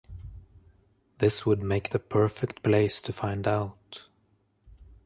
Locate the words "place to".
2.63-3.13